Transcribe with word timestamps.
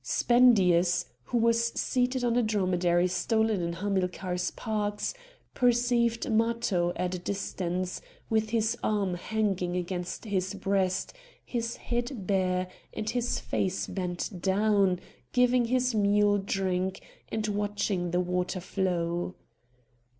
Spendius, 0.03 1.05
who 1.25 1.37
was 1.37 1.67
seated 1.79 2.23
on 2.23 2.35
a 2.35 2.41
dromedary 2.41 3.07
stolen 3.07 3.61
in 3.61 3.73
Hamilcar's 3.73 4.49
parks, 4.49 5.13
perceived 5.53 6.27
Matho 6.27 6.91
at 6.95 7.13
a 7.13 7.19
distance, 7.19 8.01
with 8.27 8.49
his 8.49 8.75
arm 8.81 9.13
hanging 9.13 9.75
against 9.77 10.25
his 10.25 10.55
breast, 10.55 11.13
his 11.45 11.75
head 11.75 12.25
bare, 12.25 12.67
and 12.91 13.11
his 13.11 13.39
face 13.39 13.85
bent 13.85 14.41
down, 14.41 14.99
giving 15.33 15.65
his 15.65 15.93
mule 15.93 16.39
drink, 16.39 17.01
and 17.31 17.45
watching 17.49 18.09
the 18.09 18.21
water 18.21 18.59
flow. 18.59 19.35